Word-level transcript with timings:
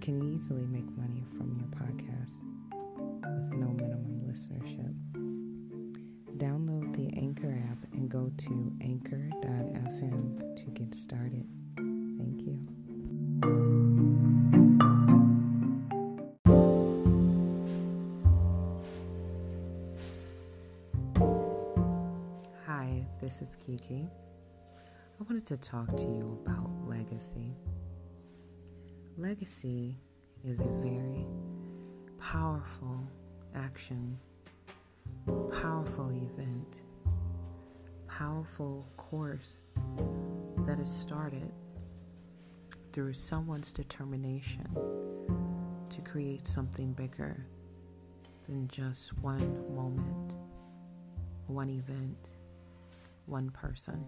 Can 0.00 0.22
easily 0.34 0.64
make 0.66 0.90
money 0.96 1.24
from 1.36 1.54
your 1.58 1.68
podcast 1.68 2.36
with 2.72 3.52
no 3.60 3.66
minimum 3.68 4.22
listenership. 4.26 4.94
Download 6.38 6.92
the 6.96 7.14
Anchor 7.18 7.54
app 7.70 7.84
and 7.92 8.08
go 8.08 8.32
to 8.38 8.72
anchor.fm 8.80 10.56
to 10.56 10.70
get 10.70 10.94
started. 10.94 11.46
Thank 11.76 12.40
you. 12.40 12.58
Hi, 22.66 23.06
this 23.20 23.42
is 23.42 23.54
Kiki. 23.56 24.08
I 24.78 25.22
wanted 25.28 25.44
to 25.46 25.58
talk 25.58 25.94
to 25.94 26.04
you 26.04 26.38
about 26.42 26.70
legacy. 26.88 27.54
Legacy 29.20 29.98
is 30.46 30.60
a 30.60 30.68
very 30.82 31.26
powerful 32.18 33.06
action, 33.54 34.18
powerful 35.60 36.08
event, 36.08 36.80
powerful 38.08 38.86
course 38.96 39.60
that 40.66 40.80
is 40.80 40.90
started 40.90 41.52
through 42.94 43.12
someone's 43.12 43.74
determination 43.74 44.66
to 45.90 46.00
create 46.00 46.46
something 46.46 46.94
bigger 46.94 47.44
than 48.48 48.66
just 48.68 49.12
one 49.18 49.76
moment, 49.76 50.32
one 51.46 51.68
event, 51.68 52.30
one 53.26 53.50
person. 53.50 54.02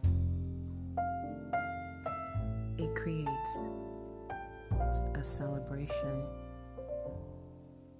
It 2.78 2.94
creates 2.94 3.60
a 5.14 5.24
celebration, 5.24 6.24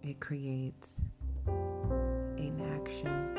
it 0.02 0.20
creates 0.20 1.00
an 1.46 2.60
action 2.74 3.38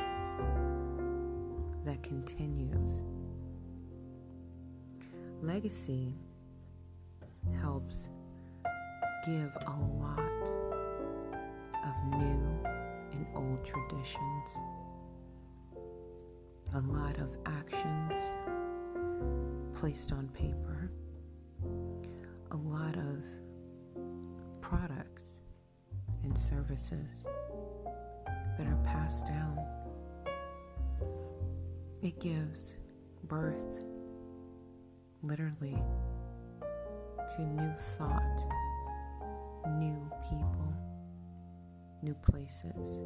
that 1.86 2.02
continues. 2.02 3.04
Legacy 5.42 6.14
helps 7.62 8.10
give 9.26 9.56
a 9.68 9.80
lot 10.00 10.20
of 11.86 12.20
new 12.20 12.60
and 13.12 13.26
old 13.36 13.64
traditions, 13.64 14.50
a 16.74 16.80
lot 16.80 17.18
of 17.20 17.36
actions 17.46 18.16
placed 19.74 20.12
on 20.12 20.28
paper 20.30 20.90
a 22.54 22.56
lot 22.56 22.96
of 22.96 23.24
and 26.34 26.40
services 26.40 27.26
that 28.58 28.66
are 28.66 28.80
passed 28.84 29.28
down. 29.28 29.56
It 32.02 32.20
gives 32.20 32.74
birth, 33.26 33.86
literally, 35.22 35.78
to 37.36 37.42
new 37.42 37.74
thought, 37.98 38.40
new 39.78 40.12
people, 40.28 40.74
new 42.02 42.16
places. 42.16 42.98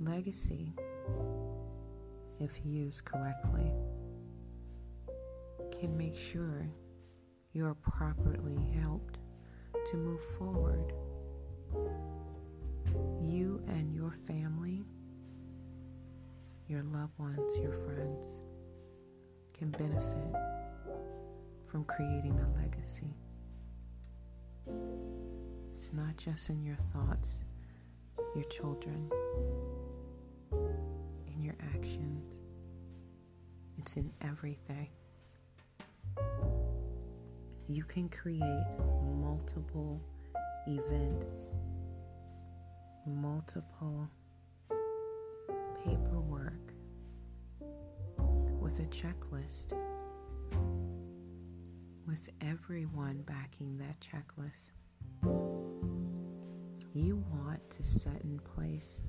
Legacy, 0.00 0.74
if 2.38 2.52
used 2.64 3.04
correctly, 3.04 3.72
can 5.72 5.96
make 5.96 6.16
sure 6.16 6.68
you 7.52 7.66
are 7.66 7.74
properly 7.74 8.58
helped 8.80 9.17
to 9.90 9.96
move 9.96 10.20
forward. 10.38 10.92
You 13.22 13.62
and 13.68 13.94
your 13.94 14.10
family, 14.26 14.84
your 16.66 16.82
loved 16.82 17.18
ones, 17.18 17.58
your 17.58 17.72
friends 17.72 18.26
can 19.56 19.70
benefit 19.70 20.34
from 21.66 21.84
creating 21.84 22.38
a 22.38 22.60
legacy. 22.60 23.14
It's 25.72 25.90
not 25.92 26.16
just 26.16 26.50
in 26.50 26.62
your 26.62 26.76
thoughts, 26.92 27.38
your 28.34 28.44
children, 28.44 29.10
in 30.52 31.42
your 31.42 31.56
actions, 31.74 32.40
it's 33.78 33.96
in 33.96 34.12
everything 34.20 34.88
you 37.68 37.84
can 37.84 38.08
create 38.08 38.66
multiple 39.20 40.00
events, 40.66 41.50
multiple 43.06 44.08
paperwork 45.84 46.72
with 48.58 48.80
a 48.80 48.84
checklist, 48.84 49.74
with 52.06 52.30
everyone 52.40 53.22
backing 53.26 53.76
that 53.76 54.00
checklist. 54.00 54.72
You 56.94 57.22
want 57.30 57.68
to 57.70 57.82
set 57.82 58.22
in 58.22 58.40
place 58.40 59.02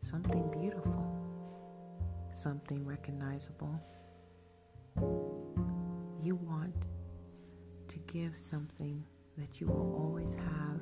something 0.00 0.50
beautiful, 0.50 1.06
something 2.32 2.82
recognizable. 2.86 3.78
You 6.22 6.36
want 6.36 6.86
give 8.06 8.36
something 8.36 9.04
that 9.38 9.60
you 9.60 9.66
will 9.66 9.94
always 9.96 10.34
have 10.34 10.80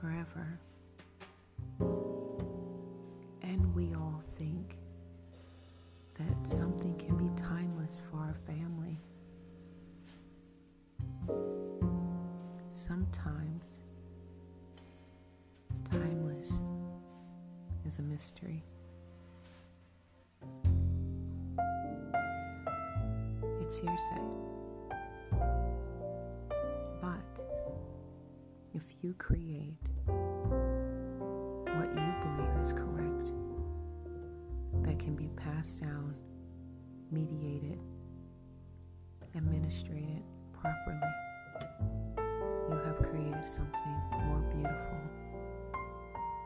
forever. 0.00 0.58
And 3.42 3.74
we 3.74 3.94
all 3.94 4.22
think 4.34 4.76
that 6.14 6.46
something 6.46 6.94
can 6.96 7.16
be 7.16 7.30
timeless 7.40 8.02
for 8.10 8.18
our 8.18 8.34
family. 8.46 9.00
Sometimes 12.68 13.76
timeless 15.90 16.60
is 17.86 17.98
a 17.98 18.02
mystery. 18.02 18.62
It's 23.60 23.76
hearsay. 23.78 24.53
If 28.86 28.96
you 29.02 29.14
create 29.14 29.78
what 30.06 31.88
you 31.94 32.14
believe 32.22 32.62
is 32.62 32.72
correct 32.72 33.30
that 34.82 34.98
can 34.98 35.14
be 35.16 35.28
passed 35.36 35.82
down, 35.82 36.14
mediated, 37.10 37.78
administrated 39.34 40.22
properly, 40.52 40.98
you 42.70 42.76
have 42.84 42.96
created 42.98 43.44
something 43.44 43.96
more 44.26 44.40
beautiful 44.52 45.00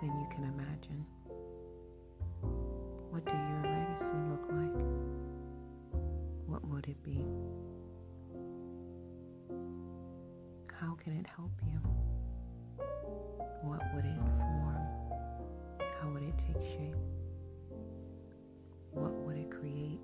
than 0.00 0.11
you 0.20 0.26
can 0.31 0.44
imagine. 0.44 1.05
What 3.11 3.25
do 3.25 3.34
your 3.34 3.62
legacy 3.73 4.14
look 4.31 4.46
like? 4.50 4.84
What 6.46 6.64
would 6.69 6.87
it 6.87 7.02
be? 7.02 7.25
How 10.81 10.94
can 10.94 11.14
it 11.14 11.26
help 11.34 11.50
you? 11.67 12.07
What 13.62 13.82
would 13.94 14.04
it 14.04 14.19
form? 14.38 14.86
How 16.00 16.08
would 16.10 16.22
it 16.22 16.38
take 16.38 16.62
shape? 16.62 16.94
What 18.92 19.12
would 19.12 19.36
it 19.36 19.50
create? 19.50 20.00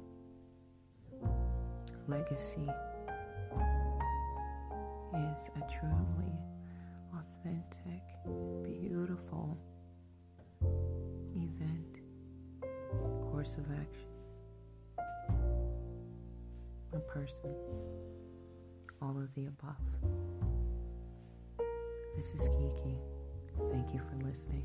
Legacy 2.06 2.69
is 5.15 5.50
a 5.56 5.61
truly 5.71 6.38
authentic, 7.15 8.03
beautiful 8.62 9.56
event, 11.35 12.00
course 13.31 13.56
of 13.56 13.65
action, 13.70 14.09
a 16.93 17.00
person, 17.00 17.55
all 19.00 19.17
of 19.19 19.32
the 19.35 19.47
above. 19.47 20.24
This 22.17 22.35
is 22.35 22.49
Kiki. 22.49 22.97
Thank 23.71 23.93
you 23.93 24.01
for 24.01 24.17
listening. 24.27 24.65